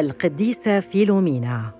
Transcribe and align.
القديسة 0.00 0.80
فيلومينا. 0.80 1.72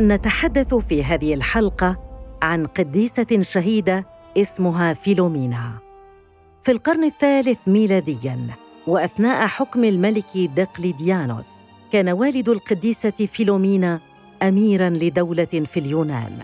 نتحدث 0.00 0.74
في 0.74 1.04
هذه 1.04 1.34
الحلقة 1.34 1.96
عن 2.42 2.66
قديسة 2.66 3.42
شهيدة 3.42 4.06
اسمها 4.36 4.94
فيلومينا. 4.94 5.78
في 6.62 6.72
القرن 6.72 7.04
الثالث 7.04 7.58
ميلادياً 7.66 8.38
وأثناء 8.86 9.46
حكم 9.46 9.84
الملك 9.84 10.38
دقليديانوس 10.56 11.48
كان 11.92 12.08
والد 12.08 12.48
القديسة 12.48 13.10
فيلومينا 13.10 14.00
أميراً 14.42 14.90
لدولة 14.90 15.44
في 15.44 15.80
اليونان. 15.80 16.38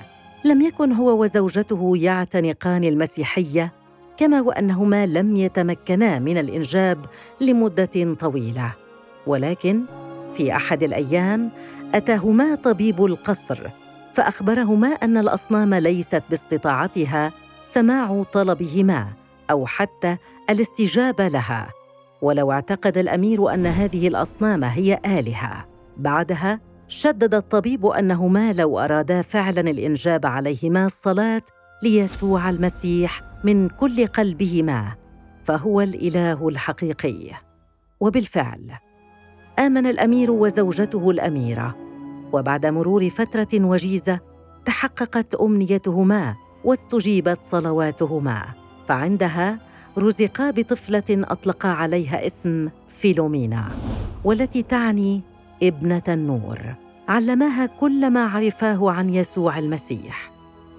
لم 0.44 0.62
يكن 0.62 0.92
هو 0.92 1.22
وزوجته 1.22 1.96
يعتنقان 1.96 2.84
المسيحية 2.84 3.72
كما 4.16 4.40
وأنهما 4.40 5.06
لم 5.06 5.36
يتمكنا 5.36 6.18
من 6.18 6.38
الإنجاب 6.38 7.06
لمدة 7.40 8.14
طويلة. 8.14 8.87
ولكن 9.28 9.84
في 10.32 10.56
أحد 10.56 10.82
الأيام 10.82 11.50
أتاهما 11.94 12.54
طبيب 12.54 13.04
القصر 13.04 13.68
فأخبرهما 14.14 14.88
أن 14.88 15.16
الأصنام 15.16 15.74
ليست 15.74 16.22
باستطاعتها 16.30 17.32
سماع 17.62 18.22
طلبهما 18.32 19.12
أو 19.50 19.66
حتى 19.66 20.16
الاستجابة 20.50 21.28
لها 21.28 21.70
ولو 22.22 22.52
اعتقد 22.52 22.98
الأمير 22.98 23.54
أن 23.54 23.66
هذه 23.66 24.08
الأصنام 24.08 24.64
هي 24.64 25.00
آلهة. 25.06 25.68
بعدها 25.96 26.60
شدد 26.88 27.34
الطبيب 27.34 27.86
أنهما 27.86 28.52
لو 28.52 28.78
أرادا 28.78 29.22
فعلا 29.22 29.60
الإنجاب 29.60 30.26
عليهما 30.26 30.86
الصلاة 30.86 31.42
ليسوع 31.82 32.50
المسيح 32.50 33.20
من 33.44 33.68
كل 33.68 34.06
قلبهما 34.06 34.94
فهو 35.44 35.80
الإله 35.80 36.48
الحقيقي. 36.48 37.30
وبالفعل 38.00 38.87
آمن 39.58 39.86
الأمير 39.86 40.30
وزوجته 40.30 41.10
الأميرة 41.10 41.76
وبعد 42.32 42.66
مرور 42.66 43.10
فترة 43.10 43.48
وجيزة 43.54 44.20
تحققت 44.64 45.34
أمنيتهما 45.34 46.36
واستجيبت 46.64 47.38
صلواتهما 47.42 48.42
فعندها 48.88 49.58
رزقا 49.98 50.50
بطفلة 50.50 51.04
اطلقا 51.10 51.68
عليها 51.68 52.26
اسم 52.26 52.68
فيلومينا 52.88 53.70
والتي 54.24 54.62
تعني 54.62 55.22
ابنة 55.62 56.02
النور. 56.08 56.58
علماها 57.08 57.66
كل 57.66 58.10
ما 58.10 58.24
عرفاه 58.26 58.90
عن 58.90 59.14
يسوع 59.14 59.58
المسيح. 59.58 60.30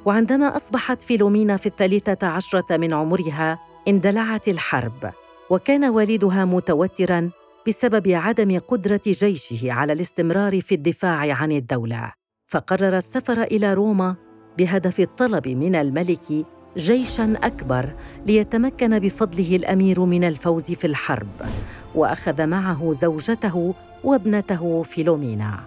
وعندما 0.05 0.55
أصبحت 0.55 1.01
فيلومينا 1.01 1.57
في 1.57 1.65
الثالثة 1.65 2.27
عشرة 2.27 2.77
من 2.77 2.93
عمرها 2.93 3.59
اندلعت 3.87 4.47
الحرب 4.47 5.11
وكان 5.49 5.85
والدها 5.85 6.45
متوترا 6.45 7.29
بسبب 7.69 8.07
عدم 8.07 8.59
قدرة 8.59 9.01
جيشه 9.05 9.71
على 9.71 9.93
الاستمرار 9.93 10.61
في 10.61 10.75
الدفاع 10.75 11.33
عن 11.33 11.51
الدولة. 11.51 12.11
فقرر 12.47 12.97
السفر 12.97 13.41
إلى 13.41 13.73
روما 13.73 14.15
بهدف 14.57 14.99
الطلب 14.99 15.47
من 15.47 15.75
الملك 15.75 16.45
جيشا 16.77 17.33
أكبر 17.43 17.95
ليتمكن 18.25 18.99
بفضله 18.99 19.55
الأمير 19.55 19.99
من 19.99 20.23
الفوز 20.23 20.71
في 20.71 20.87
الحرب 20.87 21.27
وأخذ 21.95 22.47
معه 22.47 22.91
زوجته 22.91 23.73
وابنته 24.03 24.83
فيلومينا. 24.83 25.59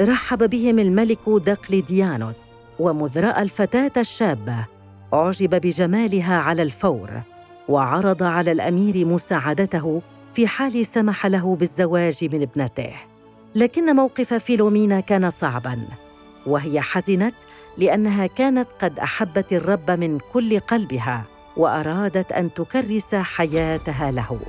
رحب 0.00 0.50
بهم 0.50 0.78
الملك 0.78 1.28
دقليديانوس 1.28 2.52
ومذ 2.78 3.20
رأى 3.20 3.42
الفتاة 3.42 3.92
الشابه 3.96 4.66
أعجب 5.14 5.54
بجمالها 5.54 6.36
على 6.36 6.62
الفور 6.62 7.22
وعرض 7.68 8.22
على 8.22 8.52
الأمير 8.52 9.06
مساعدته 9.06 10.02
في 10.34 10.46
حال 10.46 10.86
سمح 10.86 11.26
له 11.26 11.56
بالزواج 11.56 12.28
من 12.32 12.42
ابنته. 12.42 12.92
لكن 13.54 13.96
موقف 13.96 14.34
فيلومينا 14.34 15.00
كان 15.00 15.30
صعبا 15.30 15.78
وهي 16.46 16.80
حزنت 16.80 17.34
لأنها 17.78 18.26
كانت 18.26 18.68
قد 18.78 18.98
أحبت 18.98 19.52
الرب 19.52 19.90
من 19.90 20.18
كل 20.18 20.58
قلبها 20.58 21.26
وأرادت 21.56 22.32
أن 22.32 22.54
تكرس 22.54 23.14
حياتها 23.14 24.10
له. 24.10 24.40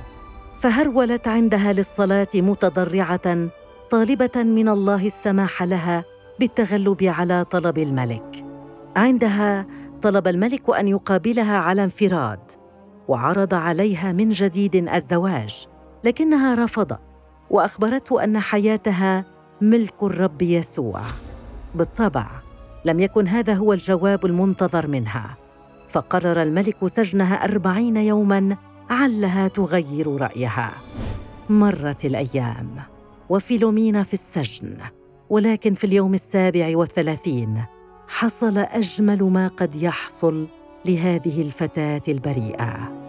فهرولت 0.60 1.28
عندها 1.28 1.72
للصلاة 1.72 2.28
متضرعة 2.34 3.48
طالبة 3.90 4.42
من 4.42 4.68
الله 4.68 5.06
السماح 5.06 5.62
لها 5.62 6.04
بالتغلب 6.40 7.04
على 7.04 7.44
طلب 7.44 7.78
الملك. 7.78 8.44
عندها 8.96 9.66
طلب 10.02 10.28
الملك 10.28 10.70
أن 10.70 10.88
يقابلها 10.88 11.56
على 11.56 11.84
انفراد. 11.84 12.59
وعرض 13.10 13.54
عليها 13.54 14.12
من 14.12 14.28
جديد 14.30 14.76
الزواج 14.76 15.66
لكنها 16.04 16.54
رفضت 16.54 17.00
وأخبرته 17.50 18.24
أن 18.24 18.38
حياتها 18.38 19.24
ملك 19.60 20.02
الرب 20.02 20.42
يسوع. 20.42 21.00
بالطبع 21.74 22.30
لم 22.84 23.00
يكن 23.00 23.28
هذا 23.28 23.54
هو 23.54 23.72
الجواب 23.72 24.26
المنتظر 24.26 24.86
منها. 24.86 25.36
فقرر 25.88 26.42
الملك 26.42 26.86
سجنها 26.86 27.34
أربعين 27.44 27.96
يوماً 27.96 28.56
علها 28.90 29.48
تغير 29.48 30.20
رأيها. 30.20 30.72
مرت 31.48 32.04
الأيام. 32.04 32.74
وفيلومينا 33.28 34.02
في 34.02 34.14
السجن. 34.14 34.78
ولكن 35.30 35.74
في 35.74 35.84
اليوم 35.84 36.14
السابع 36.14 36.76
والثلاثين 36.76 37.64
حصل 38.08 38.58
أجمل 38.58 39.22
ما 39.22 39.48
قد 39.48 39.74
يحصل 39.74 40.46
لهذه 40.86 41.42
الفتاة 41.42 42.02
البريئة. 42.08 42.99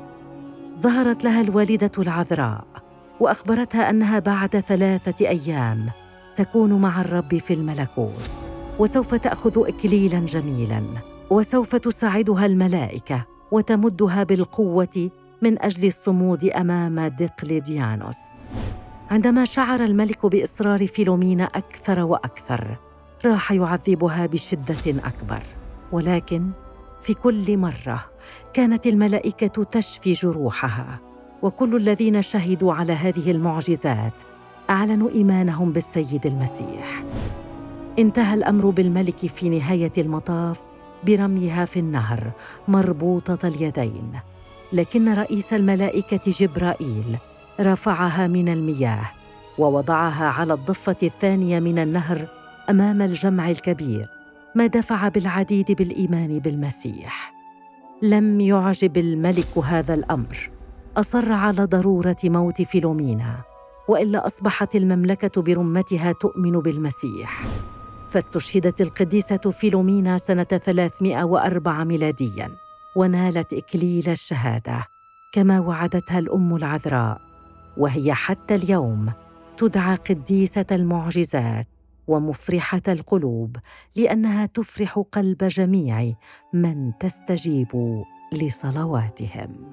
ظهرت 0.81 1.23
لها 1.23 1.41
الوالدة 1.41 1.91
العذراء 1.97 2.67
وأخبرتها 3.19 3.89
أنها 3.89 4.19
بعد 4.19 4.59
ثلاثة 4.59 5.27
أيام 5.27 5.89
تكون 6.35 6.73
مع 6.73 7.01
الرب 7.01 7.37
في 7.37 7.53
الملكوت 7.53 8.29
وسوف 8.79 9.15
تأخذ 9.15 9.67
اكليلا 9.67 10.19
جميلا 10.19 10.83
وسوف 11.29 11.75
تساعدها 11.75 12.45
الملائكة 12.45 13.25
وتمدها 13.51 14.23
بالقوة 14.23 15.09
من 15.41 15.61
أجل 15.61 15.87
الصمود 15.87 16.45
أمام 16.45 16.99
دقلديانوس 16.99 18.43
عندما 19.11 19.45
شعر 19.45 19.83
الملك 19.83 20.25
بإصرار 20.25 20.87
فيلومينا 20.87 21.43
أكثر 21.43 21.99
وأكثر 21.99 22.77
راح 23.25 23.51
يعذبها 23.51 24.25
بشدة 24.25 24.99
أكبر 25.05 25.43
ولكن 25.91 26.49
في 27.01 27.13
كل 27.13 27.57
مرة 27.57 28.05
كانت 28.53 28.87
الملائكة 28.87 29.63
تشفي 29.63 30.13
جروحها 30.13 30.99
وكل 31.41 31.75
الذين 31.75 32.21
شهدوا 32.21 32.73
على 32.73 32.93
هذه 32.93 33.31
المعجزات 33.31 34.21
أعلنوا 34.69 35.09
إيمانهم 35.09 35.71
بالسيد 35.71 36.25
المسيح. 36.25 37.03
انتهى 37.99 38.33
الأمر 38.33 38.69
بالملك 38.69 39.17
في 39.17 39.49
نهاية 39.49 39.91
المطاف 39.97 40.61
برميها 41.03 41.65
في 41.65 41.79
النهر 41.79 42.31
مربوطة 42.67 43.47
اليدين 43.47 44.11
لكن 44.73 45.13
رئيس 45.13 45.53
الملائكة 45.53 46.31
جبرائيل 46.31 47.17
رفعها 47.59 48.27
من 48.27 48.49
المياه 48.49 49.11
ووضعها 49.57 50.25
على 50.25 50.53
الضفة 50.53 50.97
الثانية 51.03 51.59
من 51.59 51.79
النهر 51.79 52.27
أمام 52.69 53.01
الجمع 53.01 53.49
الكبير. 53.49 54.20
ما 54.55 54.67
دفع 54.67 55.07
بالعديد 55.07 55.71
بالإيمان 55.71 56.39
بالمسيح. 56.39 57.33
لم 58.01 58.41
يعجب 58.41 58.97
الملك 58.97 59.57
هذا 59.57 59.93
الأمر. 59.93 60.51
أصر 60.97 61.31
على 61.31 61.65
ضرورة 61.65 62.15
موت 62.23 62.61
فيلومينا 62.61 63.43
وإلا 63.87 64.25
أصبحت 64.25 64.75
المملكة 64.75 65.41
برمتها 65.41 66.11
تؤمن 66.11 66.59
بالمسيح. 66.59 67.43
فاستشهدت 68.09 68.81
القديسة 68.81 69.37
فيلومينا 69.37 70.17
سنة 70.17 70.43
304 70.43 71.83
ميلاديا 71.83 72.49
ونالت 72.95 73.53
إكليل 73.53 74.09
الشهادة 74.09 74.87
كما 75.33 75.59
وعدتها 75.59 76.19
الأم 76.19 76.55
العذراء. 76.55 77.21
وهي 77.77 78.13
حتى 78.13 78.55
اليوم 78.55 79.11
تدعى 79.57 79.95
قديسة 79.95 80.65
المعجزات 80.71 81.70
ومفرحة 82.11 82.81
القلوب 82.87 83.57
لأنها 83.95 84.45
تفرح 84.45 85.03
قلب 85.11 85.43
جميع 85.43 86.13
من 86.53 86.91
تستجيب 86.99 88.03
لصلواتهم. 88.33 89.70